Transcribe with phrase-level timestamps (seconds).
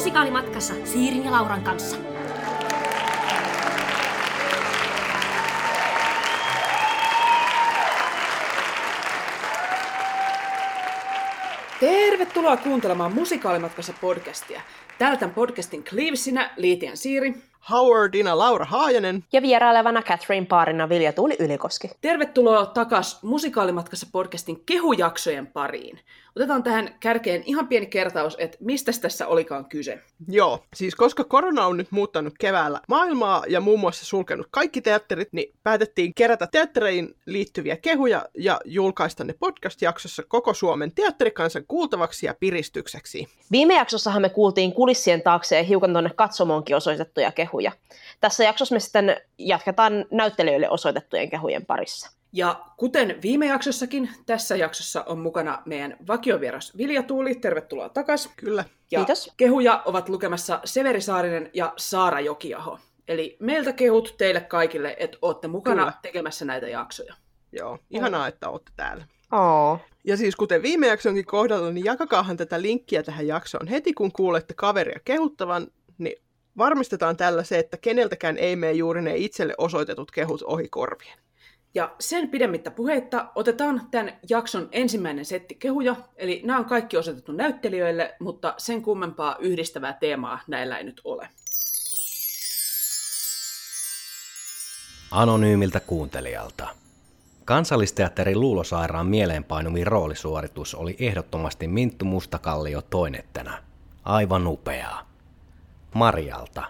[0.00, 1.96] musikaalimatkassa Siirin ja Lauran kanssa.
[11.80, 14.60] Tervetuloa kuuntelemaan Musikaalimatkassa podcastia.
[14.98, 17.49] Tämän podcastin Cleavesinä Liitian Siiri.
[17.70, 19.24] Howardina Laura Haajanen.
[19.32, 21.90] Ja vierailevana Catherine Paarina Vilja Tuuli Ylikoski.
[22.00, 26.00] Tervetuloa takas Musikaalimatkassa podcastin kehujaksojen pariin.
[26.36, 29.98] Otetaan tähän kärkeen ihan pieni kertaus, että mistä tässä olikaan kyse.
[30.28, 35.28] Joo, siis koska korona on nyt muuttanut keväällä maailmaa ja muun muassa sulkenut kaikki teatterit,
[35.32, 42.34] niin päätettiin kerätä teattereihin liittyviä kehuja ja julkaista ne podcast-jaksossa koko Suomen teatterikansan kuultavaksi ja
[42.40, 43.28] piristykseksi.
[43.50, 47.59] Viime jaksossahan me kuultiin kulissien taakse ja hiukan tuonne katsomoonkin osoitettuja kehuja.
[48.20, 52.10] Tässä jaksossa me sitten jatketaan näyttelijöille osoitettujen kehujen parissa.
[52.32, 57.34] Ja kuten viime jaksossakin, tässä jaksossa on mukana meidän vakiovieras Vilja Tuuli.
[57.34, 58.32] Tervetuloa takaisin.
[58.36, 58.64] Kyllä.
[58.90, 59.32] Ja Kiitos.
[59.36, 62.78] kehuja ovat lukemassa Severi Saarinen ja Saara Jokiaho.
[63.08, 65.92] Eli meiltä kehut teille kaikille, että olette mukana Kyllä.
[66.02, 67.14] tekemässä näitä jaksoja.
[67.52, 69.04] Joo, ihanaa, että olette täällä.
[69.32, 69.78] Oo.
[70.04, 73.66] Ja siis kuten viime jaksonkin kohdalla, niin jakakaahan tätä linkkiä tähän jaksoon.
[73.68, 75.66] Heti kun kuulette kaveria kehuttavan,
[76.58, 81.18] varmistetaan tällä se, että keneltäkään ei mene juuri ne itselle osoitetut kehut ohi korvien.
[81.74, 85.96] Ja sen pidemmittä puheitta otetaan tämän jakson ensimmäinen setti kehuja.
[86.16, 91.28] Eli nämä on kaikki osoitettu näyttelijöille, mutta sen kummempaa yhdistävää teemaa näillä ei nyt ole.
[95.10, 96.68] Anonyymiltä kuuntelijalta.
[97.44, 103.58] Kansallisteatterin Luulosairaan mieleenpainumin roolisuoritus oli ehdottomasti Minttu Mustakallio toinettena.
[104.04, 105.09] Aivan upeaa.
[105.94, 106.62] Marjalta.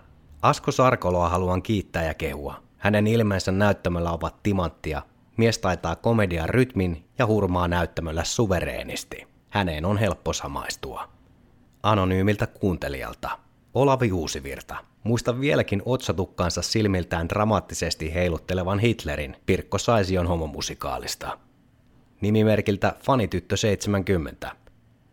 [0.42, 2.62] Asko Sarkoloa haluan kiittää ja kehua.
[2.78, 5.02] Hänen ilmeensä näyttämöllä ovat timanttia.
[5.36, 9.26] Mies taitaa komedian rytmin ja hurmaa näyttämöllä suvereenisti.
[9.50, 11.08] Häneen on helppo samaistua.
[11.82, 13.38] Anonyymiltä kuuntelijalta.
[13.74, 14.76] Olavi Uusivirta.
[15.04, 21.38] Muista vieläkin otsatukkaansa silmiltään dramaattisesti heiluttelevan Hitlerin Pirkko Saision homomusikaalista.
[22.20, 24.52] Nimimerkiltä Fanityttö 70.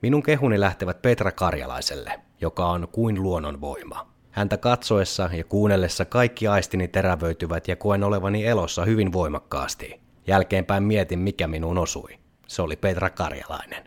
[0.01, 4.07] Minun kehuni lähtevät Petra Karjalaiselle, joka on kuin luonnonvoima.
[4.31, 10.01] Häntä katsoessa ja kuunnellessa kaikki aistini terävöityvät ja koen olevani elossa hyvin voimakkaasti.
[10.27, 12.19] Jälkeenpäin mietin, mikä minuun osui.
[12.47, 13.83] Se oli Petra Karjalainen.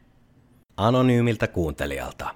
[0.77, 2.35] Anonyymiltä kuuntelijalta.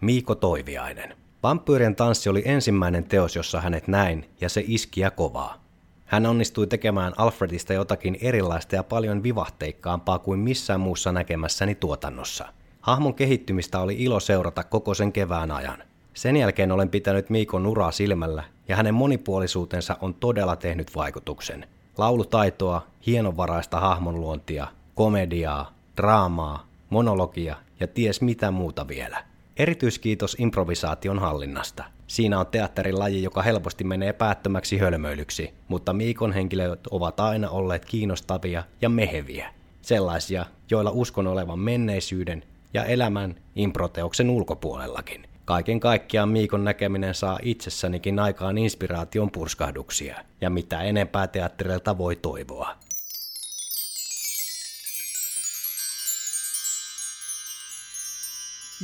[0.00, 1.16] Miiko Toiviainen.
[1.42, 5.64] Vampyyrien tanssi oli ensimmäinen teos, jossa hänet näin, ja se iski ja kovaa.
[6.06, 12.52] Hän onnistui tekemään Alfredista jotakin erilaista ja paljon vivahteikkaampaa kuin missään muussa näkemässäni tuotannossa.
[12.80, 15.82] Hahmon kehittymistä oli ilo seurata koko sen kevään ajan.
[16.14, 21.66] Sen jälkeen olen pitänyt Miikon uraa silmällä, ja hänen monipuolisuutensa on todella tehnyt vaikutuksen.
[21.98, 29.24] Laulutaitoa, hienovaraista hahmonluontia, komediaa, draamaa, monologia ja ties mitä muuta vielä.
[29.56, 31.84] Erityiskiitos improvisaation hallinnasta.
[32.06, 37.84] Siinä on teatterin laji, joka helposti menee päättömäksi hölmöilyksi, mutta Miikon henkilöt ovat aina olleet
[37.84, 39.54] kiinnostavia ja meheviä.
[39.82, 42.42] Sellaisia, joilla uskon olevan menneisyyden
[42.74, 45.26] ja elämän improteoksen ulkopuolellakin.
[45.44, 52.76] Kaiken kaikkiaan Miikon näkeminen saa itsessänikin aikaan inspiraation purskahduksia, ja mitä enempää teatterilta voi toivoa.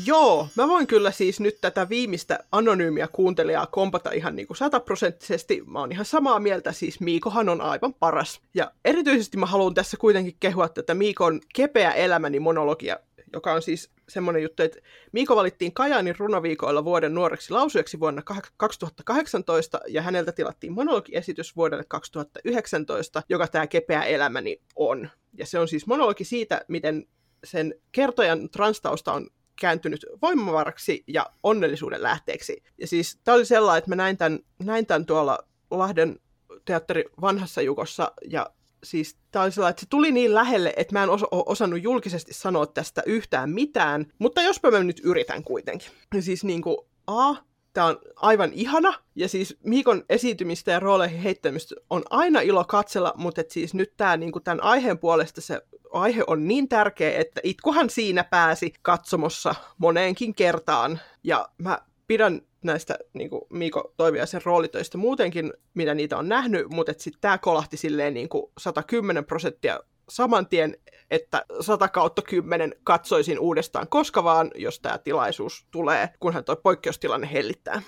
[0.04, 5.62] Joo, mä voin kyllä siis nyt tätä viimeistä anonyymiä kuuntelijaa kompata ihan niin kuin sataprosenttisesti.
[5.66, 8.41] Mä oon ihan samaa mieltä, siis Miikohan on aivan paras.
[8.54, 12.98] Ja erityisesti mä haluan tässä kuitenkin kehua tätä Miikon kepeä elämäni monologia,
[13.36, 14.78] joka on siis semmoinen juttu, että
[15.12, 23.22] Miiko valittiin Kajaanin runoviikoilla vuoden nuoreksi lausujaksi vuonna 2018, ja häneltä tilattiin monologiesitys vuodelle 2019,
[23.28, 25.10] joka tämä kepeä elämäni on.
[25.38, 27.06] Ja se on siis monologi siitä, miten
[27.44, 29.30] sen kertojan transtausta on
[29.60, 32.62] kääntynyt voimavaraksi ja onnellisuuden lähteeksi.
[32.78, 35.38] Ja siis tämä oli sellainen, että mä näin tämän, näin tämän tuolla
[35.70, 36.20] Lahden
[36.64, 38.50] teatteri vanhassa jukossa, ja
[38.86, 42.34] siis tämä oli sellainen, että se tuli niin lähelle, että mä en os- osannut julkisesti
[42.34, 45.88] sanoa tästä yhtään mitään, mutta jospa mä nyt yritän kuitenkin.
[46.14, 46.76] Ja siis niin kuin,
[47.06, 47.34] A,
[47.72, 53.14] tämä on aivan ihana, ja siis Miikon esiintymistä ja rooleihin heittämistä on aina ilo katsella,
[53.16, 55.62] mutta et siis nyt tämä niin tämän aiheen puolesta se
[55.93, 62.98] aihe on niin tärkeä, että itkuhan siinä pääsi katsomossa moneenkin kertaan, ja mä pidän näistä
[63.12, 68.14] niin kuin Miiko Toiviaisen roolitöistä muutenkin, mitä niitä on nähnyt, mutta sitten tämä kolahti silleen
[68.14, 70.76] niin kuin 110 prosenttia saman tien,
[71.10, 77.28] että 100 kautta 10 katsoisin uudestaan koska vaan, jos tämä tilaisuus tulee, kunhan tuo poikkeustilanne
[77.32, 77.82] hellittää.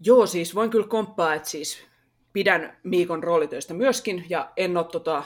[0.00, 1.78] Joo, siis voin kyllä komppaa, että siis
[2.32, 5.24] pidän Miikon roolitöistä myöskin, ja en ole tota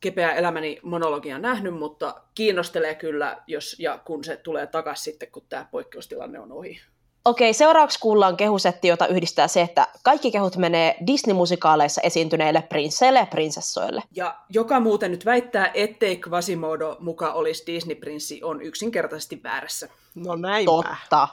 [0.00, 5.46] kepeä elämäni monologia nähnyt, mutta kiinnostelee kyllä, jos ja kun se tulee takaisin sitten, kun
[5.48, 6.80] tämä poikkeustilanne on ohi.
[7.24, 13.26] Okei, seuraavaksi kuullaan kehusetti, jota yhdistää se, että kaikki kehut menee Disney-musikaaleissa esiintyneille prinsseille ja
[13.26, 14.02] prinsessoille.
[14.12, 19.88] Ja joka muuten nyt väittää, ettei Quasimodo muka olisi Disney-prinssi, on yksinkertaisesti väärässä.
[20.14, 20.70] No näinpä.
[20.70, 21.28] Totta.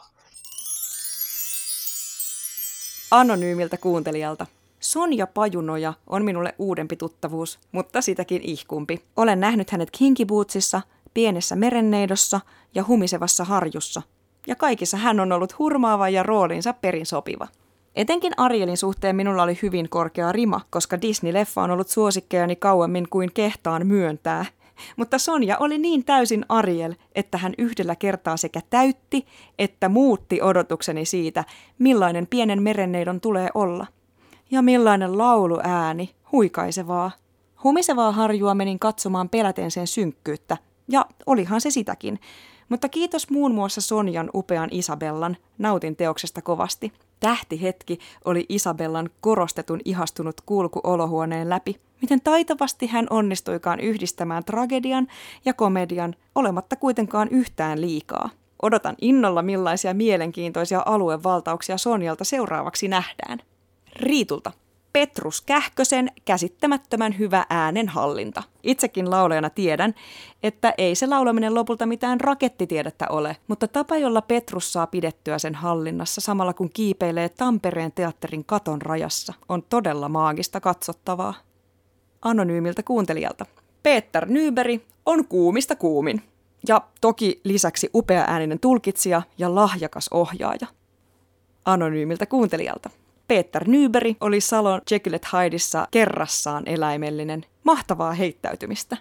[3.11, 4.45] Anonyymiltä kuuntelijalta.
[4.79, 9.01] Sonja Pajunoja on minulle uudempi tuttavuus, mutta sitäkin ihkumpi.
[9.15, 10.81] Olen nähnyt hänet kinkibootsissa,
[11.13, 12.39] pienessä merenneidossa
[12.75, 14.01] ja humisevassa harjussa.
[14.49, 17.47] Ja kaikissa hän on ollut hurmaava ja roolinsa perin sopiva.
[17.95, 23.33] Etenkin Arielin suhteen minulla oli hyvin korkea rima, koska Disney-leffa on ollut suosikkejani kauemmin kuin
[23.33, 24.45] kehtaan myöntää.
[24.97, 29.25] Mutta Sonja oli niin täysin Ariel, että hän yhdellä kertaa sekä täytti
[29.59, 31.43] että muutti odotukseni siitä,
[31.79, 33.87] millainen pienen merenneidon tulee olla.
[34.51, 37.11] Ja millainen lauluääni, huikaisevaa.
[37.63, 40.57] Humisevaa harjua menin katsomaan peläten sen synkkyyttä,
[40.87, 42.19] ja olihan se sitäkin.
[42.69, 46.93] Mutta kiitos muun muassa Sonjan upean Isabellan, nautin teoksesta kovasti.
[47.19, 51.79] Tähtihetki oli Isabellan korostetun ihastunut kulku olohuoneen läpi.
[52.01, 55.07] Miten taitavasti hän onnistuikaan yhdistämään tragedian
[55.45, 58.29] ja komedian, olematta kuitenkaan yhtään liikaa.
[58.61, 63.39] Odotan innolla millaisia mielenkiintoisia aluevaltauksia Sonjalta seuraavaksi nähdään.
[63.95, 64.51] Riitulta.
[64.93, 68.43] Petrus Kähkösen käsittämättömän hyvä äänenhallinta.
[68.63, 69.93] Itsekin laulajana tiedän,
[70.43, 75.55] että ei se laulaminen lopulta mitään rakettitiedettä ole, mutta tapa, jolla Petrus saa pidettyä sen
[75.55, 81.33] hallinnassa samalla kun kiipeilee Tampereen teatterin katon rajassa, on todella maagista katsottavaa.
[82.21, 83.45] Anonyymiltä kuuntelijalta.
[83.83, 86.21] Peter Nyberi on kuumista kuumin.
[86.67, 90.67] Ja toki lisäksi upea ääninen tulkitsija ja lahjakas ohjaaja.
[91.65, 92.89] Anonyymiltä kuuntelijalta.
[93.29, 97.45] Peter Nyberi oli Salon Jekyll Hydeissa kerrassaan eläimellinen.
[97.63, 98.97] Mahtavaa heittäytymistä.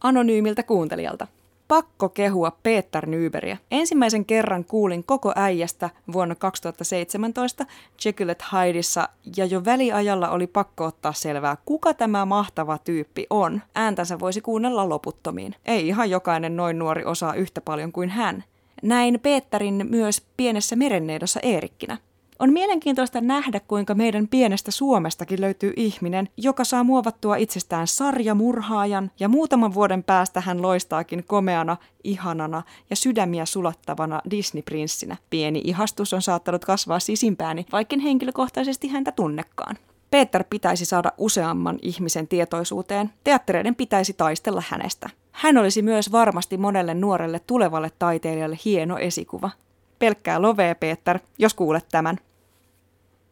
[0.00, 1.26] Anonyymiltä kuuntelijalta.
[1.68, 3.56] Pakko kehua Peter Nyberiä.
[3.70, 7.66] Ensimmäisen kerran kuulin koko äijästä vuonna 2017
[8.04, 13.62] Jekyll Hydeissa ja jo väliajalla oli pakko ottaa selvää, kuka tämä mahtava tyyppi on.
[13.74, 15.54] Ääntänsä voisi kuunnella loputtomiin.
[15.64, 18.44] Ei ihan jokainen noin nuori osaa yhtä paljon kuin hän.
[18.82, 21.98] Näin Peterin myös pienessä merenneidossa Eerikkinä.
[22.38, 29.28] On mielenkiintoista nähdä, kuinka meidän pienestä Suomestakin löytyy ihminen, joka saa muovattua itsestään sarjamurhaajan ja
[29.28, 35.16] muutaman vuoden päästä hän loistaakin komeana, ihanana ja sydämiä sulattavana Disney-prinssinä.
[35.30, 39.76] Pieni ihastus on saattanut kasvaa sisimpääni, vaikken henkilökohtaisesti häntä tunnekaan.
[40.10, 43.10] Peter pitäisi saada useamman ihmisen tietoisuuteen.
[43.24, 45.10] Teattereiden pitäisi taistella hänestä.
[45.32, 49.50] Hän olisi myös varmasti monelle nuorelle tulevalle taiteilijalle hieno esikuva.
[49.98, 52.16] Pelkkää lovee, Peter, jos kuulet tämän.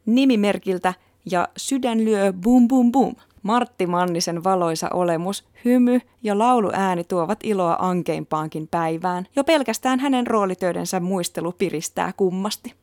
[0.06, 0.94] Nimimerkiltä
[1.30, 3.14] ja sydän lyö bum bum bum.
[3.42, 9.26] Martti Mannisen valoisa olemus, hymy ja lauluääni tuovat iloa ankeimpaankin päivään.
[9.36, 12.74] Jo pelkästään hänen roolitöidensä muistelu piristää kummasti.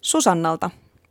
[0.00, 0.70] Susannalta.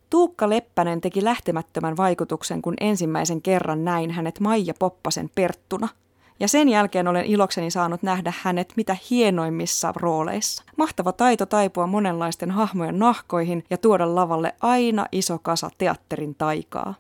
[0.09, 5.89] Tuukka Leppänen teki lähtemättömän vaikutuksen, kun ensimmäisen kerran näin hänet Maija Poppasen Perttuna–
[6.39, 10.63] ja sen jälkeen olen ilokseni saanut nähdä hänet mitä hienoimmissa rooleissa.
[10.77, 16.95] Mahtava taito taipua monenlaisten hahmojen nahkoihin ja tuoda lavalle aina iso kasa teatterin taikaa.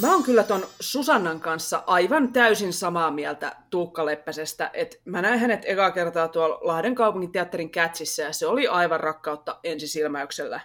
[0.00, 5.40] Mä oon kyllä ton Susannan kanssa aivan täysin samaa mieltä Tuukka Leppäsestä, että mä näin
[5.40, 10.60] hänet ekaa kertaa tuolla Lahden kaupungin teatterin kätsissä ja se oli aivan rakkautta ensisilmäyksellä.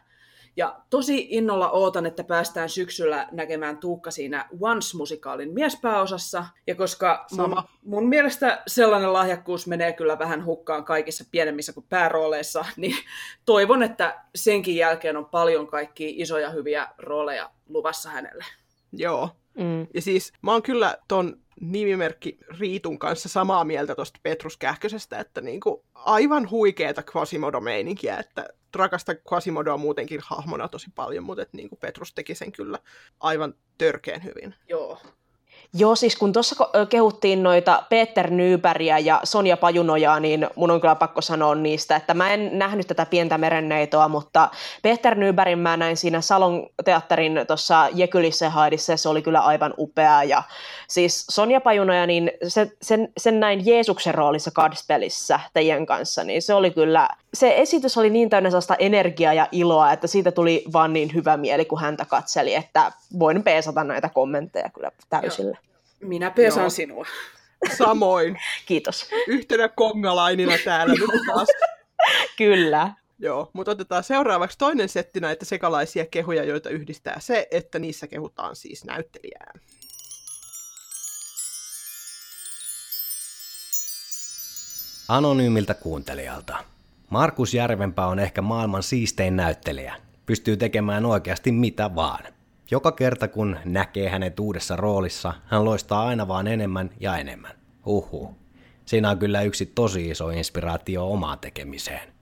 [0.55, 6.45] Ja tosi innolla ootan, että päästään syksyllä näkemään Tuukka siinä Once-musikaalin miespääosassa.
[6.67, 12.65] Ja koska mun, mun mielestä sellainen lahjakkuus menee kyllä vähän hukkaan kaikissa pienemmissä kuin päärooleissa,
[12.77, 12.95] niin
[13.45, 18.45] toivon, että senkin jälkeen on paljon kaikkia isoja hyviä rooleja luvassa hänelle.
[18.91, 19.29] Joo.
[19.57, 19.87] Mm.
[19.93, 25.41] Ja siis mä oon kyllä ton nimimerkki Riitun kanssa samaa mieltä tuosta Petrus Kähkösestä, että
[25.41, 32.13] niinku aivan huikeeta Quasimodo-meininkiä, että rakastan Quasimodoa muutenkin hahmona tosi paljon, mutta et niinku Petrus
[32.13, 32.79] teki sen kyllä
[33.19, 34.55] aivan törkeen hyvin.
[34.67, 35.01] Joo.
[35.73, 36.55] Joo, siis kun tuossa
[36.89, 42.13] kehuttiin noita Peter Nyypäriä ja Sonja Pajunojaa, niin mun on kyllä pakko sanoa niistä, että
[42.13, 44.49] mä en nähnyt tätä pientä merenneitoa, mutta
[44.81, 49.73] Peter Nyypärin mä näin siinä Salon teatterin tuossa Jekylissä haidissa ja se oli kyllä aivan
[49.77, 50.23] upea.
[50.23, 50.43] Ja
[50.87, 56.53] siis Sonja Pajunoja, niin se, sen, sen näin Jeesuksen roolissa Cardspellissä teidän kanssa, niin se
[56.53, 60.93] oli kyllä, se esitys oli niin täynnä sellaista energiaa ja iloa, että siitä tuli vaan
[60.93, 65.58] niin hyvä mieli, kun häntä katseli, että voin peesata näitä kommentteja kyllä täysillä.
[66.01, 66.69] Minä pesan Joo.
[66.69, 67.05] sinua.
[67.77, 68.37] Samoin.
[68.65, 69.09] Kiitos.
[69.27, 71.47] Yhtenä kongalainina täällä nyt taas.
[72.37, 72.93] Kyllä.
[73.21, 78.55] Joo, mutta otetaan seuraavaksi toinen setti näitä sekalaisia kehuja, joita yhdistää se, että niissä kehutaan
[78.55, 79.53] siis näyttelijää.
[85.07, 86.63] Anonyymiltä kuuntelijalta.
[87.09, 89.95] Markus Järvenpää on ehkä maailman siistein näyttelijä.
[90.25, 92.38] Pystyy tekemään oikeasti mitä vaan.
[92.71, 97.51] Joka kerta kun näkee hänet uudessa roolissa, hän loistaa aina vaan enemmän ja enemmän.
[97.85, 98.35] Uhu.
[98.85, 102.13] Siinä on kyllä yksi tosi iso inspiraatio omaan tekemiseen.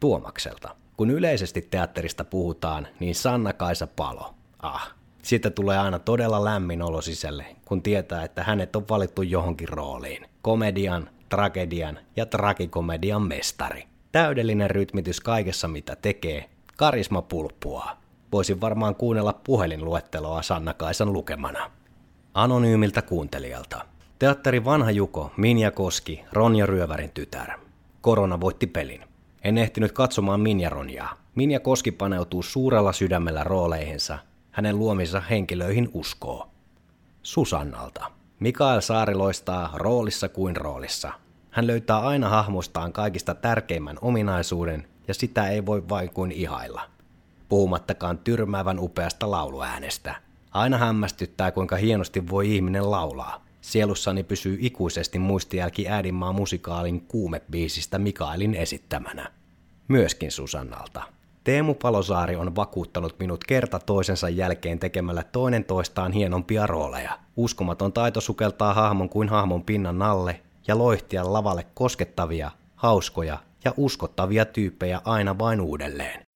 [0.00, 0.76] Tuomakselta.
[0.96, 4.34] Kun yleisesti teatterista puhutaan, niin Sanna-Kaisa Palo.
[4.58, 9.68] Ah, siitä tulee aina todella lämmin olo sisälle, kun tietää, että hänet on valittu johonkin
[9.68, 10.26] rooliin.
[10.42, 13.84] Komedian, tragedian ja tragikomedian mestari.
[14.12, 17.96] Täydellinen rytmitys kaikessa mitä tekee, karisma pulppua.
[18.32, 21.70] Voisin varmaan kuunnella puhelinluetteloa Sanna-Kaisan lukemana.
[22.34, 23.84] Anonyymiltä kuuntelijalta.
[24.18, 27.50] Teatteri Vanha Juko, Minja Koski, Ronja Ryövärin tytär.
[28.00, 29.00] Korona voitti pelin.
[29.44, 31.16] En ehtinyt katsomaan Minja Ronjaa.
[31.34, 34.18] Minja Koski paneutuu suurella sydämellä rooleihinsa.
[34.50, 36.48] Hänen luomissa henkilöihin uskoo.
[37.22, 38.10] Susannalta.
[38.40, 41.12] Mikael Saari loistaa roolissa kuin roolissa.
[41.50, 46.82] Hän löytää aina hahmostaan kaikista tärkeimmän ominaisuuden, ja sitä ei voi vain kuin ihailla.
[47.50, 50.14] Puhumattakaan tyrmäävän upeasta lauluäänestä.
[50.50, 53.44] Aina hämmästyttää, kuinka hienosti voi ihminen laulaa.
[53.60, 59.30] Sielussani pysyy ikuisesti muistijälki äidinmaa musikaalin kuumebiisistä Mikaelin esittämänä.
[59.88, 61.02] Myöskin Susannalta.
[61.44, 67.18] Teemu Palosaari on vakuuttanut minut kerta toisensa jälkeen tekemällä toinen toistaan hienompia rooleja.
[67.36, 74.44] Uskomaton taito sukeltaa hahmon kuin hahmon pinnan alle ja loihtia lavalle koskettavia, hauskoja ja uskottavia
[74.44, 76.29] tyyppejä aina vain uudelleen.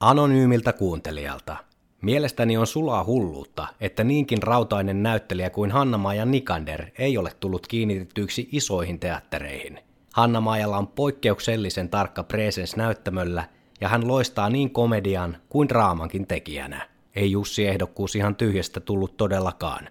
[0.00, 1.56] Anonyymiltä kuuntelijalta.
[2.02, 7.66] Mielestäni on sulaa hulluutta, että niinkin rautainen näyttelijä kuin hanna ja Nikander ei ole tullut
[7.66, 9.78] kiinnitettyiksi isoihin teattereihin.
[10.12, 10.42] hanna
[10.76, 13.48] on poikkeuksellisen tarkka presens näyttämöllä
[13.80, 16.88] ja hän loistaa niin komedian kuin draamankin tekijänä.
[17.14, 19.88] Ei Jussi ehdokkuus ihan tyhjästä tullut todellakaan.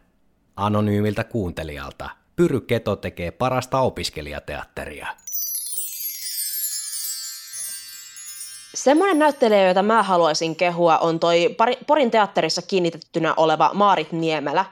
[0.56, 2.10] Anonyymiltä kuuntelijalta.
[2.36, 5.08] Pyry Keto tekee parasta opiskelijateatteria.
[8.78, 11.56] Semmoinen näyttelijä, jota mä haluaisin kehua, on toi
[11.88, 14.66] Porin teatterissa kiinnitettynä oleva Maarit Niemelä.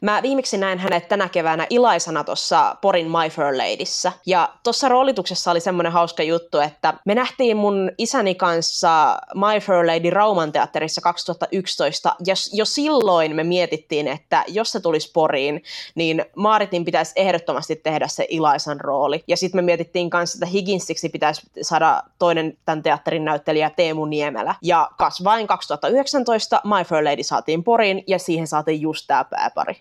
[0.00, 4.12] Mä viimeksi näin hänet tänä keväänä ilaisana tuossa Porin My Fair Ladyssä.
[4.26, 9.86] Ja tuossa roolituksessa oli semmoinen hauska juttu, että me nähtiin mun isäni kanssa My Fair
[9.86, 12.14] Lady Rauman teatterissa 2011.
[12.26, 15.62] Ja jo silloin me mietittiin, että jos se tulisi Poriin,
[15.94, 19.24] niin Maaritin pitäisi ehdottomasti tehdä se ilaisan rooli.
[19.26, 24.04] Ja sitten me mietittiin kanssa, että Higginsiksi pitäisi saada toinen tämän teatterin näyttelijä näyttelijä Teemu
[24.04, 24.54] Niemelä.
[24.62, 29.76] Ja kasvain 2019 My Fair Lady saatiin Poriin ja siihen saatiin just tämä pääpari.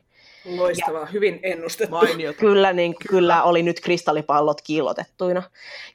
[0.57, 1.95] Loistavaa, ja, hyvin ennustettu.
[1.95, 2.39] Mainiota.
[2.39, 3.09] Kyllä, niin, kyllä.
[3.09, 5.43] kyllä oli nyt kristallipallot kiillotettuina.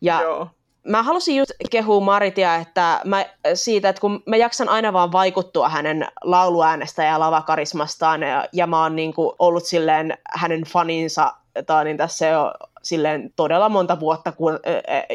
[0.00, 0.49] Ja Joo.
[0.88, 5.69] Mä halusin just kehua Maritia että mä, siitä, että kun mä jaksan aina vaan vaikuttua
[5.69, 11.35] hänen lauluäänestä ja lavakarismastaan, ja, ja mä oon niin kuin ollut silleen hänen faninsa
[11.66, 12.52] tai niin tässä jo
[12.85, 14.61] silleen todella monta vuotta, kun,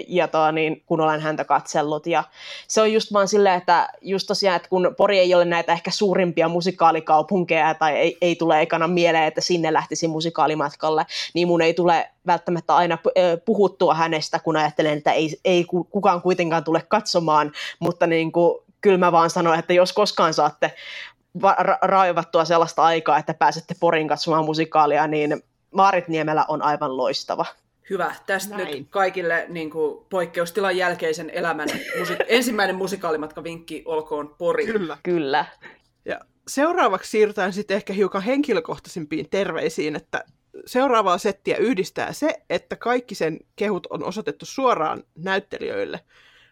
[0.08, 2.08] ja toa, niin, kun olen häntä katsellut.
[2.08, 2.24] Ja
[2.68, 5.92] se on just vaan silleen, että just tosiaan, että kun Pori ei ole näitä ehkä
[5.92, 11.74] suurimpia musikaalikaupunkeja, tai ei, ei tule ekana mieleen, että sinne lähtisi musikaalimatkalle, niin mun ei
[11.74, 12.98] tule välttämättä aina
[13.46, 18.98] puhuttua hänestä, kun ajattelen, että ei, ei kukaan kuitenkaan tule katsomaan, mutta niin kuin, kyllä
[18.98, 20.72] mä vaan sanon, että jos koskaan saatte
[21.44, 27.46] ra- raivattua sellaista aikaa, että pääsette Porin katsomaan musikaalia, niin Maarit Niemelä on aivan loistava.
[27.90, 28.16] Hyvä.
[28.26, 28.78] Tästä Näin.
[28.78, 34.66] nyt kaikille niin kuin, poikkeustilan jälkeisen elämän musi- ensimmäinen musikaalimatka vinkki olkoon Pori.
[34.66, 34.98] Kyllä.
[35.04, 35.46] Kyllä.
[36.06, 40.24] Ja seuraavaksi siirrytään sitten ehkä hiukan henkilökohtaisimpiin terveisiin, että
[40.66, 46.00] seuraavaa settiä yhdistää se, että kaikki sen kehut on osoitettu suoraan näyttelijöille.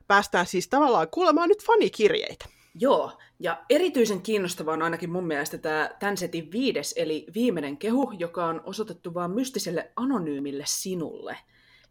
[0.08, 2.46] Päästään siis tavallaan kuulemaan nyt fanikirjeitä.
[2.80, 8.12] Joo, ja erityisen kiinnostava on ainakin mun mielestä tämä tämän setin viides, eli viimeinen kehu,
[8.20, 11.38] joka on osoitettu vain mystiselle anonyymille sinulle.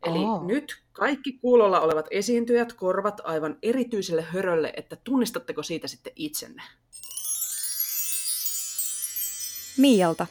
[0.06, 0.44] Eli oh.
[0.44, 6.62] nyt kaikki kuulolla olevat esiintyjät korvat aivan erityiselle hörölle, että tunnistatteko siitä sitten itsenne?
[9.78, 10.26] Miialta.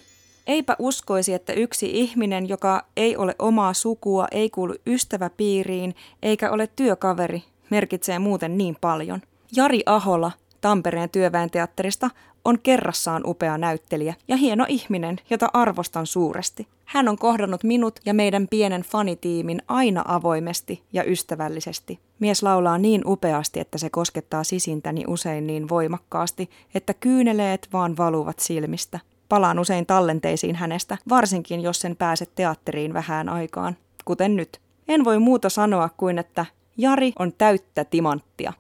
[0.48, 6.68] Eipä uskoisi, että yksi ihminen, joka ei ole omaa sukua, ei kuulu ystäväpiiriin eikä ole
[6.76, 9.22] työkaveri, merkitsee muuten niin paljon.
[9.56, 10.32] Jari Ahola,
[10.66, 12.10] Tampereen työväenteatterista
[12.46, 16.68] on kerrassaan upea näyttelijä ja hieno ihminen, jota arvostan suuresti.
[16.86, 22.00] Hän on kohdannut minut ja meidän pienen fanitiimin aina avoimesti ja ystävällisesti.
[22.20, 28.40] Mies laulaa niin upeasti, että se koskettaa sisintäni usein niin voimakkaasti, että kyyneleet vaan valuvat
[28.40, 29.00] silmistä.
[29.30, 34.62] Palaan usein tallenteisiin hänestä, varsinkin jos sen pääset teatteriin vähän aikaan, kuten nyt.
[34.88, 36.46] En voi muuta sanoa kuin, että
[36.78, 38.54] Jari on täyttä timanttia.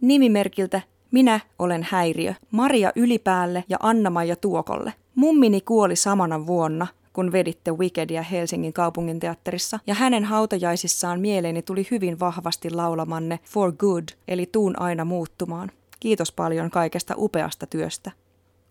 [0.00, 0.80] Nimimerkiltä
[1.10, 4.92] minä olen häiriö, Maria Ylipäälle ja Anna-Maija Tuokolle.
[5.14, 11.86] Mummini kuoli samana vuonna, kun veditte Wickedia Helsingin kaupungin teatterissa, ja hänen hautajaisissaan mieleeni tuli
[11.90, 15.70] hyvin vahvasti laulamanne For Good, eli Tuun aina muuttumaan.
[16.00, 18.10] Kiitos paljon kaikesta upeasta työstä.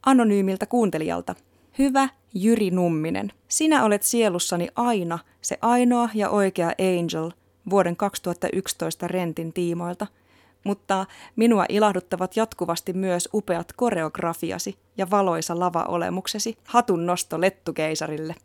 [0.06, 1.36] Anonyymiltä kuuntelijalta.
[1.80, 7.32] Hyvä Jyri Numminen, sinä olet sielussani aina se ainoa ja oikea Angel
[7.70, 10.08] vuoden 2011 rentin tiimoilta,
[10.68, 11.06] mutta
[11.36, 16.58] minua ilahduttavat jatkuvasti myös upeat koreografiasi ja valoisa lava-olemuksesi.
[16.66, 18.36] Hatun nosto Lettukeisarille.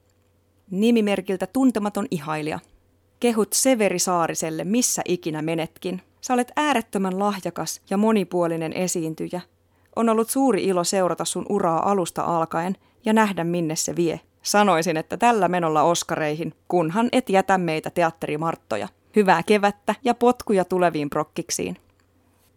[0.70, 2.58] Nimimerkiltä tuntematon ihailija.
[3.20, 6.02] Kehut Severi Saariselle missä ikinä menetkin.
[6.20, 9.40] Sä olet äärettömän lahjakas ja monipuolinen esiintyjä.
[9.96, 14.20] On ollut suuri ilo seurata sun uraa alusta alkaen ja nähdä minne se vie.
[14.42, 18.88] Sanoisin, että tällä menolla Oskareihin, kunhan et jätä meitä teatterimarttoja.
[19.16, 21.76] Hyvää kevättä ja potkuja tuleviin prokkiksiin.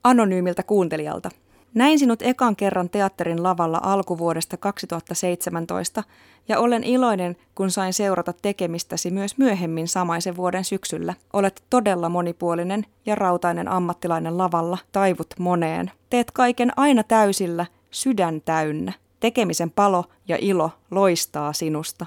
[0.05, 1.29] Anonyymiltä kuuntelijalta.
[1.73, 6.03] Näin sinut ekan kerran teatterin lavalla alkuvuodesta 2017
[6.47, 11.13] ja olen iloinen, kun sain seurata tekemistäsi myös myöhemmin samaisen vuoden syksyllä.
[11.33, 15.91] Olet todella monipuolinen ja rautainen ammattilainen lavalla, taivut moneen.
[16.09, 18.93] Teet kaiken aina täysillä, sydän täynnä.
[19.19, 22.05] Tekemisen palo ja ilo loistaa sinusta.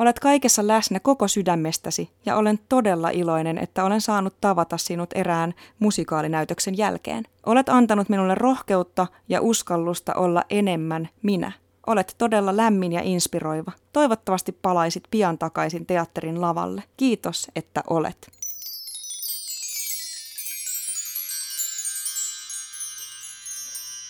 [0.00, 5.54] Olet kaikessa läsnä koko sydämestäsi ja olen todella iloinen, että olen saanut tavata sinut erään
[5.78, 7.24] musikaalinäytöksen jälkeen.
[7.46, 11.52] Olet antanut minulle rohkeutta ja uskallusta olla enemmän minä.
[11.86, 13.72] Olet todella lämmin ja inspiroiva.
[13.92, 16.82] Toivottavasti palaisit pian takaisin teatterin lavalle.
[16.96, 18.39] Kiitos, että olet.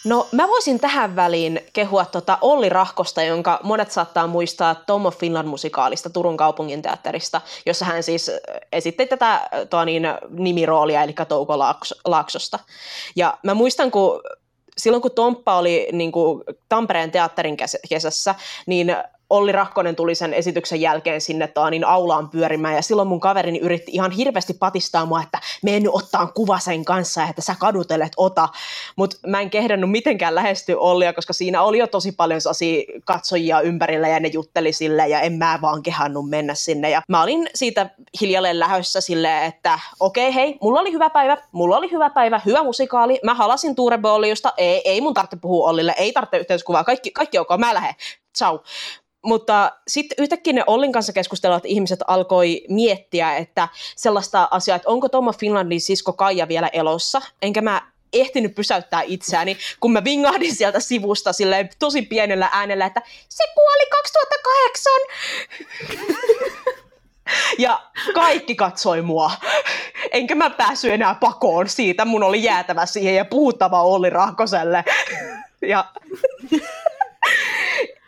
[0.05, 5.19] No mä voisin tähän väliin kehua tota Olli Rahkosta, jonka monet saattaa muistaa Tom of
[5.19, 8.31] Finland musikaalista Turun kaupungin teatterista, jossa hän siis
[8.73, 11.59] esitti tätä tuo niin, nimiroolia, eli Touko
[12.05, 12.59] Laaksosta.
[13.17, 14.21] Ja mä muistan, kun
[14.79, 17.57] silloin kun Tomppa oli niin kuin Tampereen teatterin
[17.89, 18.35] kesässä,
[18.67, 18.97] niin
[19.31, 23.93] Olli Rahkonen tuli sen esityksen jälkeen sinne niin aulaan pyörimään ja silloin mun kaverini yritti
[23.93, 28.49] ihan hirveästi patistaa mua, että me nyt ottaa kuva sen kanssa, että sä kadutelet, ota.
[28.97, 32.41] Mutta mä en kehdannut mitenkään lähestyä Ollia, koska siinä oli jo tosi paljon
[33.05, 36.91] katsojia ympärillä ja ne jutteli sille ja en mä vaan kehannut mennä sinne.
[36.91, 41.37] Ja mä olin siitä hiljalleen lähössä silleen, että okei okay, hei, mulla oli hyvä päivä,
[41.53, 45.69] mulla oli hyvä päivä, hyvä musikaali, mä halasin Tuure Bolliusta, ei, ei mun tarvitse puhua
[45.69, 47.95] Ollille, ei tarvitse yhteiskuvaa, kaikki, kaikki ok, mä lähden,
[48.39, 48.63] ciao.
[49.23, 55.09] Mutta sitten yhtäkkiä ne Ollin kanssa keskustelevat ihmiset alkoi miettiä, että sellaista asiaa, että onko
[55.09, 60.81] Tommo Finlandin sisko Kaija vielä elossa, enkä mä ehtinyt pysäyttää itseäni, kun mä vingahdin sieltä
[60.81, 64.93] sivusta silleen tosi pienellä äänellä, että se kuoli 2008!
[67.59, 67.83] Ja
[68.15, 69.31] kaikki katsoi mua.
[70.11, 72.05] Enkä mä päässyt enää pakoon siitä.
[72.05, 74.85] Mun oli jäätävä siihen ja puhuttava Olli Rahkoselle.
[75.63, 75.85] Ja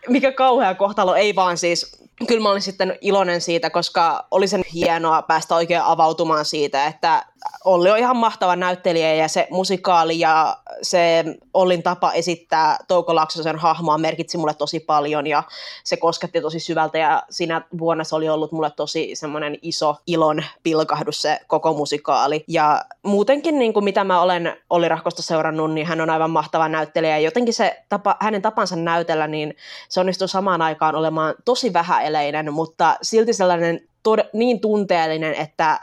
[0.09, 4.65] mikä kauhea kohtalo, ei vaan siis kyllä mä olin sitten iloinen siitä, koska oli sen
[4.75, 7.27] hienoa päästä oikein avautumaan siitä, että
[7.64, 11.24] Olli on ihan mahtava näyttelijä ja se musikaali ja se
[11.55, 15.42] Ollin tapa esittää Touko Laksosen hahmoa merkitsi mulle tosi paljon ja
[15.85, 20.44] se kosketti tosi syvältä ja siinä vuonna se oli ollut mulle tosi semmoinen iso ilon
[20.62, 22.44] pilkahdus se koko musikaali.
[22.48, 26.68] Ja muutenkin niin kuin mitä mä olen Olli Rahkosta seurannut, niin hän on aivan mahtava
[26.68, 29.57] näyttelijä ja jotenkin se tapa, hänen tapansa näytellä, niin
[29.88, 35.81] se onnistui samaan aikaan olemaan tosi vähäeleinen, mutta silti sellainen tod- niin tunteellinen, että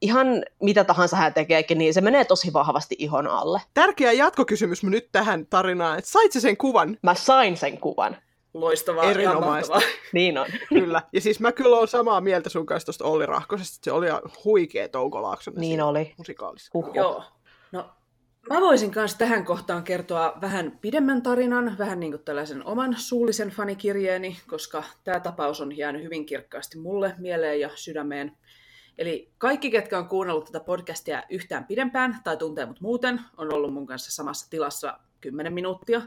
[0.00, 0.26] ihan
[0.62, 3.60] mitä tahansa hän tekeekin, niin se menee tosi vahvasti ihon alle.
[3.74, 6.98] Tärkeä jatkokysymys nyt tähän tarinaan, että sait sen kuvan?
[7.02, 8.16] Mä sain sen kuvan.
[8.54, 9.80] Loistavaa, Erinomaista.
[10.12, 10.46] niin on.
[10.68, 11.02] kyllä.
[11.12, 14.06] Ja siis mä kyllä olen samaa mieltä sun kanssa tuosta Olli Rahkosesta, se oli
[14.44, 16.14] huikea Touko Laaksonen Niin oli.
[16.18, 16.70] Musikaalissa.
[16.74, 16.94] Huhhuh.
[16.94, 17.24] Joo.
[17.72, 17.90] No,
[18.50, 23.50] mä voisin myös tähän kohtaan kertoa vähän pidemmän tarinan, vähän niin kuin tällaisen oman suullisen
[23.50, 28.36] fanikirjeeni, koska tämä tapaus on jäänyt hyvin kirkkaasti mulle mieleen ja sydämeen.
[28.98, 33.72] Eli kaikki, ketkä on kuunnellut tätä podcastia yhtään pidempään tai tuntee mut muuten, on ollut
[33.72, 36.02] mun kanssa samassa tilassa 10 minuuttia,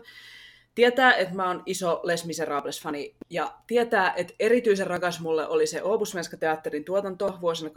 [0.75, 5.83] tietää, että mä oon iso Les Miserables-fani ja tietää, että erityisen rakas mulle oli se
[5.83, 7.73] Obusvenska teatterin tuotanto vuosina 2010-2012.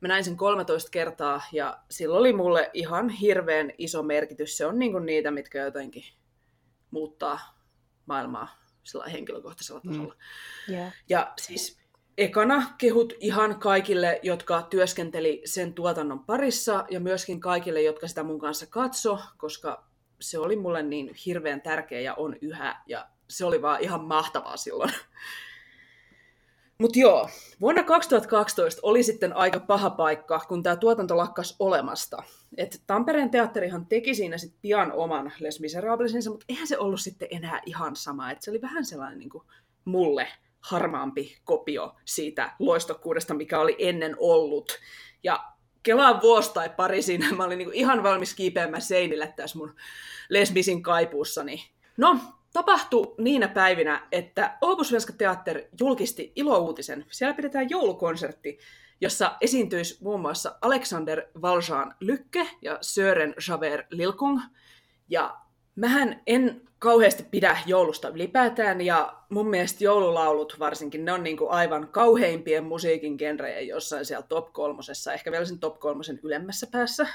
[0.00, 4.56] Mä näin sen 13 kertaa ja sillä oli mulle ihan hirveän iso merkitys.
[4.56, 6.04] Se on niinku niitä, mitkä jotenkin
[6.90, 7.40] muuttaa
[8.06, 8.48] maailmaa
[8.82, 10.14] sillä henkilökohtaisella tasolla.
[10.68, 10.74] Mm.
[10.74, 10.92] Yeah.
[11.08, 11.83] Ja siis
[12.18, 18.38] ekana kehut ihan kaikille, jotka työskenteli sen tuotannon parissa ja myöskin kaikille, jotka sitä mun
[18.38, 19.84] kanssa katso, koska
[20.20, 24.56] se oli mulle niin hirveän tärkeä ja on yhä ja se oli vaan ihan mahtavaa
[24.56, 24.90] silloin.
[26.78, 27.28] Mutta joo,
[27.60, 32.22] vuonna 2012 oli sitten aika paha paikka, kun tämä tuotanto lakkas olemasta.
[32.56, 37.28] Et Tampereen teatterihan teki siinä sitten pian oman Les Miserablesinsa, mutta eihän se ollut sitten
[37.30, 38.30] enää ihan sama.
[38.30, 39.44] Et se oli vähän sellainen niin kuin
[39.84, 40.28] mulle
[40.64, 44.78] harmaampi kopio siitä loistokkuudesta, mikä oli ennen ollut.
[45.22, 45.44] Ja
[45.82, 49.74] kelaan vuosi tai pari siinä, mä olin niin kuin ihan valmis kiipeämään seinille tässä mun
[50.28, 51.70] lesbisin kaipuussani.
[51.96, 52.18] No,
[52.52, 55.12] tapahtui niinä päivinä, että Opus Svenska
[55.80, 57.06] julkisti ilouutisen.
[57.10, 58.58] Siellä pidetään joulukonsertti,
[59.00, 64.40] jossa esiintyisi muun muassa Alexander Valjean Lykke ja Sören Javert Lilkung.
[65.08, 65.36] Ja
[65.76, 71.50] mähän en kauheasti pidä joulusta ylipäätään, ja mun mielestä joululaulut varsinkin, ne on niin kuin
[71.50, 77.06] aivan kauheimpien musiikin genrejä jossain siellä top kolmosessa, ehkä vielä sen top kolmosen ylemmässä päässä.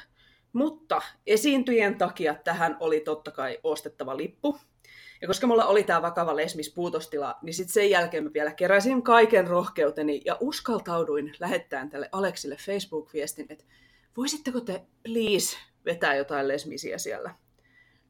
[0.53, 4.57] Mutta esiintyjien takia tähän oli totta kai ostettava lippu.
[5.21, 9.47] Ja koska mulla oli tämä vakava lesmispuutostila, niin sitten sen jälkeen mä vielä keräsin kaiken
[9.47, 13.65] rohkeuteni ja uskaltauduin lähettämään tälle Aleksille Facebook-viestin, että
[14.17, 17.35] voisitteko te please vetää jotain lesmisiä siellä.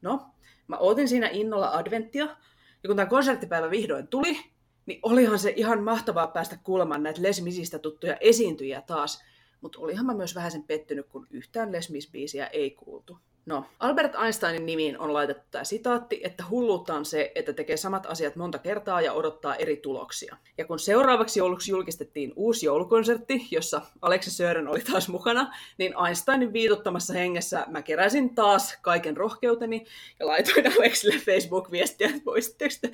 [0.02, 0.26] No,
[0.70, 2.24] mä ootin siinä innolla adventtia,
[2.82, 4.38] ja kun tämä konserttipäivä vihdoin tuli,
[4.86, 9.22] niin olihan se ihan mahtavaa päästä kuulemaan näitä lesmisistä tuttuja esiintyjiä taas,
[9.60, 13.18] mutta olihan mä myös vähän sen pettynyt, kun yhtään lesmisbiisiä ei kuultu.
[13.46, 18.06] No, Albert Einsteinin nimiin on laitettu tämä sitaatti, että hulluutta on se, että tekee samat
[18.06, 20.36] asiat monta kertaa ja odottaa eri tuloksia.
[20.58, 26.52] Ja kun seuraavaksi jouluksi julkistettiin uusi joulukonsertti, jossa Aleksi Sören oli taas mukana, niin Einsteinin
[26.52, 29.86] viitottamassa hengessä mä keräsin taas kaiken rohkeuteni
[30.20, 32.90] ja laitoin Aleksille Facebook-viestiä, että voisitteko te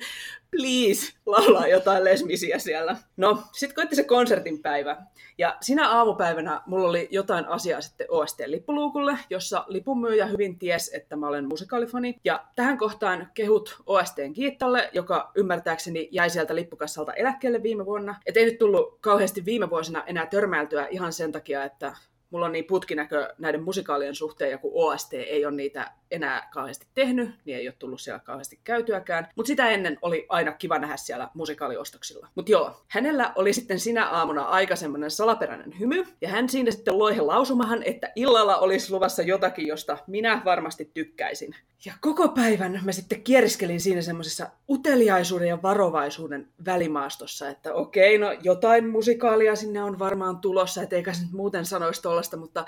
[0.51, 2.97] please laulaa jotain lesmisiä siellä.
[3.17, 4.97] No, sitten koitti se konsertin päivä.
[5.37, 11.27] Ja sinä aamupäivänä mulla oli jotain asiaa sitten OST-lippuluukulle, jossa lipunmyyjä hyvin ties, että mä
[11.27, 12.19] olen musikaalifani.
[12.23, 18.15] Ja tähän kohtaan kehut OSTn Kiittalle, joka ymmärtääkseni jäi sieltä lippukassalta eläkkeelle viime vuonna.
[18.25, 21.93] Et ei nyt tullut kauheasti viime vuosina enää törmäiltyä ihan sen takia, että
[22.29, 26.87] mulla on niin putkinäkö näiden musikaalien suhteen, ja kun OST ei ole niitä enää kauheasti
[26.93, 29.27] tehnyt, niin ei ole tullut siellä kauheasti käytyäkään.
[29.35, 32.27] Mutta sitä ennen oli aina kiva nähdä siellä musikaaliostoksilla.
[32.35, 36.99] Mutta joo, hänellä oli sitten sinä aamuna aika semmoinen salaperäinen hymy, ja hän siinä sitten
[36.99, 41.55] loihe lausumahan, että illalla olisi luvassa jotakin, josta minä varmasti tykkäisin.
[41.85, 48.31] Ja koko päivän mä sitten kieriskelin siinä semmoisessa uteliaisuuden ja varovaisuuden välimaastossa, että okei, no
[48.43, 52.65] jotain musikaalia sinne on varmaan tulossa, et eikä se nyt muuten sanoisi tollasta, mutta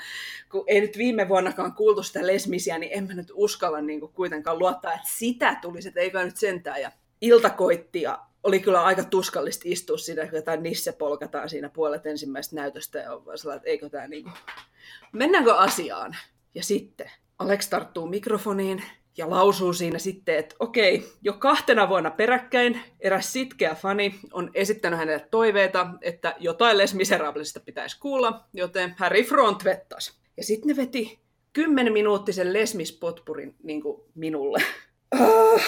[0.51, 4.13] kun ei nyt viime vuonnakaan kuultu sitä lesmisiä, niin en mä nyt uskalla niin kuin
[4.13, 6.81] kuitenkaan luottaa, että sitä tulisi, että eikä nyt sentään.
[6.81, 11.69] Ja ilta koitti ja oli kyllä aika tuskallista istua siinä, kun jotain nisse polkataan siinä
[11.69, 14.33] puolet ensimmäistä näytöstä ja on vaan sellainen, että eikö tämä niin kuin...
[15.11, 16.15] Mennäänkö asiaan?
[16.55, 18.83] Ja sitten Alex tarttuu mikrofoniin
[19.19, 24.99] ja lausuu siinä sitten, että okei, jo kahtena vuonna peräkkäin eräs sitkeä fani on esittänyt
[24.99, 30.19] hänelle toiveita, että jotain Les Miserablesista pitäisi kuulla, joten Harry Front vettas.
[30.37, 31.19] Ja sitten ne veti
[31.53, 34.63] kymmenminuuttisen lesmispotpurin niin kuin minulle.
[35.19, 35.61] Ah.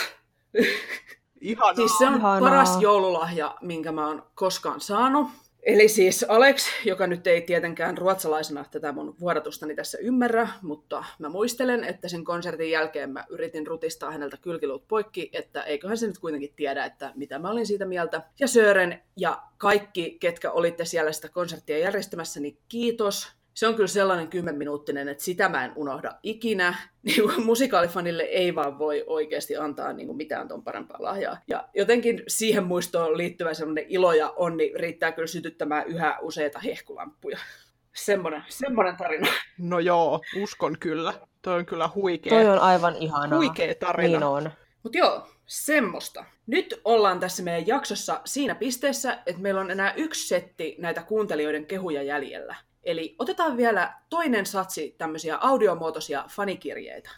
[1.42, 1.76] Ihanaa.
[1.76, 2.40] Siis se on Ihanaa.
[2.40, 5.28] paras joululahja, minkä mä oon koskaan saanut.
[5.64, 11.30] Eli siis Alex, joka nyt ei tietenkään ruotsalaisena tätä mun vuodatustani tässä ymmärrä, mutta mä
[11.30, 16.18] muistelen, että sen konsertin jälkeen mä yritin rutistaa häneltä kylkiluut poikki, että eiköhän se nyt
[16.18, 18.22] kuitenkin tiedä, että mitä mä olin siitä mieltä.
[18.40, 23.41] Ja Sören ja kaikki, ketkä olitte siellä sitä konserttia järjestämässä, niin kiitos.
[23.62, 26.76] Se on kyllä sellainen kymmenminuuttinen, että sitä mä en unohda ikinä.
[27.04, 31.38] Niin kuin musikaalifanille ei vaan voi oikeasti antaa niin kuin mitään ton parempaa lahjaa.
[31.48, 37.38] Ja jotenkin siihen muistoon liittyvä sellainen ilo ja onni riittää kyllä sytyttämään yhä useita hehkulamppuja.
[38.06, 39.28] Semmoinen, semmoinen tarina.
[39.58, 41.14] No joo, uskon kyllä.
[41.42, 43.40] Toi on kyllä huikea, Toi on aivan ihanaa.
[43.40, 44.08] huikea tarina.
[44.20, 44.52] Niin on.
[44.84, 46.26] Mutta joo, semmoista.
[46.48, 51.66] Nyt ollaan tässä meidän jaksossa siinä pisteessä, että meillä on enää yksi setti näitä kuuntelijoiden
[51.66, 52.56] kehuja jäljellä.
[52.84, 57.10] Eli otetaan vielä toinen satsi tämmöisiä audiomuotoisia fanikirjeitä.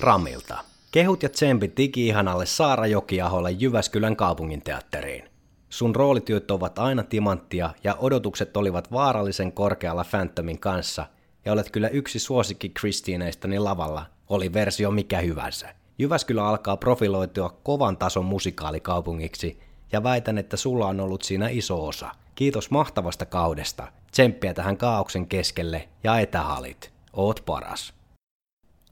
[0.00, 0.64] Ramilta.
[0.90, 5.30] Kehut ja tsempit digi-ihanalle Saara Jokiaholle Jyväskylän kaupunginteatteriin.
[5.68, 11.06] Sun roolityöt ovat aina timanttia ja odotukset olivat vaarallisen korkealla Phantomin kanssa
[11.44, 15.74] ja olet kyllä yksi suosikki Kristiineistani lavalla, oli versio mikä hyvänsä.
[15.98, 22.10] Jyväskylä alkaa profiloitua kovan tason musikaalikaupungiksi ja väitän, että sulla on ollut siinä iso osa.
[22.34, 23.92] Kiitos mahtavasta kaudesta.
[24.10, 26.92] Tsemppiä tähän kaauksen keskelle ja etähalit.
[27.12, 27.94] Oot paras.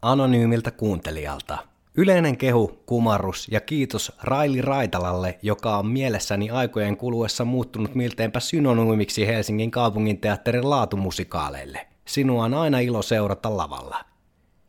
[0.02, 1.58] Anonyymiltä kuuntelijalta.
[1.96, 9.26] Yleinen kehu, kumarrus ja kiitos Raili Raitalalle, joka on mielessäni aikojen kuluessa muuttunut milteinpä synonyymiksi
[9.26, 11.86] Helsingin kaupunginteatterin laatumusikaaleille.
[12.04, 14.04] Sinua on aina ilo seurata lavalla.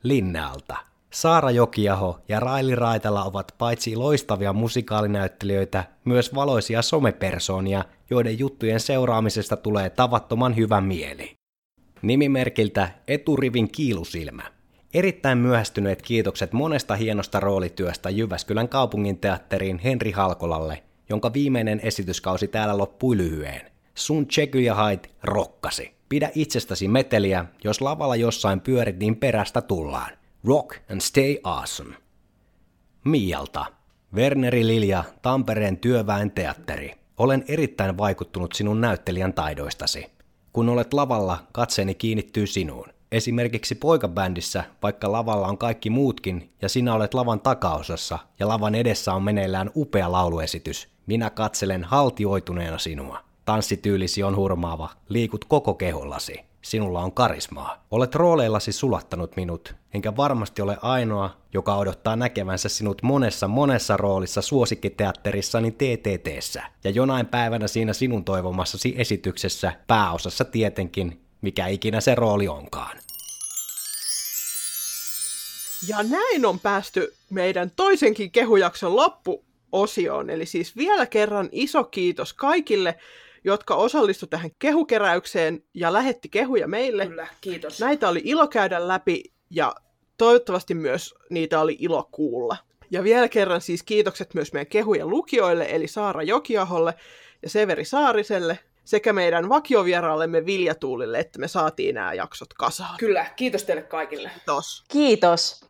[0.04, 0.89] Linnealta.
[1.10, 9.58] Saara Jokiaho ja Raili Raitala ovat paitsi loistavia musikaalinäyttelijöitä, myös valoisia somepersoonia, joiden juttujen seuraamisesta
[9.58, 11.36] tulee tavattoman hyvä mieli.
[12.02, 14.44] Nimimerkiltä Eturivin kiilusilmä.
[14.94, 22.78] Erittäin myöhästyneet kiitokset monesta hienosta roolityöstä Jyväskylän kaupungin teatteriin Henri Halkolalle, jonka viimeinen esityskausi täällä
[22.78, 23.62] loppui lyhyen.
[23.96, 25.92] Sun Cheky ja Hait rokkasi.
[26.10, 30.19] Pidä itsestäsi meteliä, jos lavalla jossain pyörit, niin perästä tullaan.
[30.44, 31.96] Rock and stay awesome.
[33.04, 33.66] Mialta.
[34.16, 36.92] Werneri Lilja, Tampereen työväen teatteri.
[37.18, 40.06] Olen erittäin vaikuttunut sinun näyttelijän taidoistasi.
[40.54, 42.88] Kun olet lavalla, katseeni kiinnittyy sinuun.
[43.12, 49.14] Esimerkiksi poikabändissä, vaikka lavalla on kaikki muutkin ja sinä olet lavan takaosassa ja lavan edessä
[49.14, 53.20] on meneillään upea lauluesitys, minä katselen haltioituneena sinua.
[53.46, 56.49] Tanssityylisi on hurmaava, liikut koko kehollasi.
[56.62, 57.86] Sinulla on karismaa.
[57.92, 64.42] Olet rooleillasi sulattanut minut, enkä varmasti ole ainoa, joka odottaa näkevänsä sinut monessa monessa roolissa
[64.42, 66.64] suosikkiteatterissani TTTssä.
[66.84, 72.98] Ja jonain päivänä siinä sinun toivomassasi esityksessä, pääosassa tietenkin, mikä ikinä se rooli onkaan.
[75.88, 80.30] Ja näin on päästy meidän toisenkin kehujakson loppuosioon.
[80.30, 82.96] Eli siis vielä kerran iso kiitos kaikille,
[83.44, 87.08] jotka osallistu tähän kehukeräykseen ja lähetti kehuja meille.
[87.08, 87.80] Kyllä, kiitos.
[87.80, 89.76] Näitä oli ilo käydä läpi ja
[90.18, 92.58] toivottavasti myös niitä oli ilo kuulla.
[92.92, 96.94] Ja vielä kerran siis kiitokset myös meidän kehujen lukijoille, eli Saara Jokiaholle
[97.44, 102.98] ja Severi Saariselle, sekä meidän vakiovieraallemme Vilja Tuulille, että me saatiin nämä jaksot kasaan.
[102.98, 104.32] Kyllä, kiitos teille kaikille.
[104.36, 104.84] Kiitos.
[104.88, 105.66] Kiitos.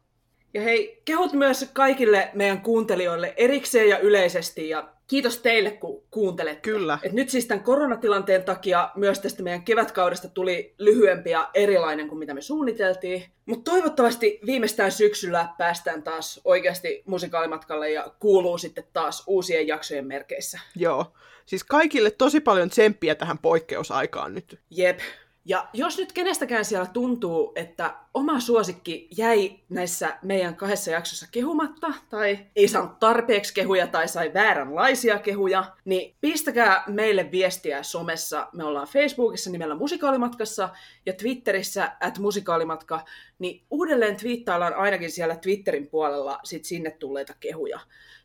[0.53, 6.62] Ja hei, kehut myös kaikille meidän kuuntelijoille erikseen ja yleisesti ja kiitos teille, kun kuuntelette.
[6.62, 7.00] Kyllä.
[7.04, 12.19] Et nyt siis tämän koronatilanteen takia myös tästä meidän kevätkaudesta tuli lyhyempi ja erilainen kuin
[12.19, 13.26] mitä me suunniteltiin.
[13.45, 20.60] Mutta toivottavasti viimeistään syksyllä päästään taas oikeasti musikaalimatkalle ja kuuluu sitten taas uusien jaksojen merkeissä.
[20.76, 21.13] Joo.
[21.45, 24.60] Siis kaikille tosi paljon tsemppiä tähän poikkeusaikaan nyt.
[24.69, 25.00] Jep.
[25.45, 31.93] Ja jos nyt kenestäkään siellä tuntuu, että oma suosikki jäi näissä meidän kahdessa jaksossa kehumatta,
[32.10, 38.47] tai ei saanut tarpeeksi kehuja tai sai vääränlaisia kehuja, niin pistäkää meille viestiä somessa.
[38.54, 40.69] Me ollaan Facebookissa nimellä Musikaalimatkassa
[41.06, 43.06] ja Twitterissä at musikaalimatka,
[43.39, 47.80] niin uudelleen twiittaillaan ainakin siellä Twitterin puolella sit sinne tulleita kehuja.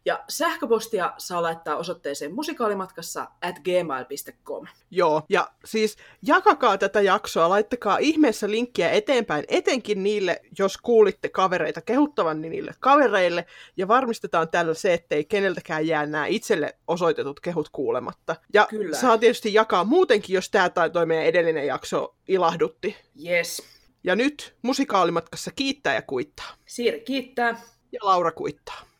[0.06, 4.66] Ja sähköpostia saa laittaa osoitteeseen musikaalimatkassa at gmail.com.
[4.90, 11.80] Joo, ja siis jakakaa tätä jaksoa, laittakaa ihmeessä linkkiä eteenpäin, etenkin niille, jos kuulitte kavereita
[11.80, 13.46] kehuttavan niin niille kavereille,
[13.76, 18.36] ja varmistetaan tällä se, ettei keneltäkään jää nämä itselle osoitetut kehut kuulematta.
[18.54, 18.96] Ja Kyllä.
[18.96, 22.96] saa tietysti jakaa muutenkin, jos tämä tai meidän edellinen jakso ilahdutti.
[23.26, 23.73] Yes.
[24.04, 26.56] Ja nyt musikaalimatkassa kiittää ja kuittaa.
[26.66, 27.60] Siiri kiittää.
[27.92, 28.93] Ja Laura kuittaa.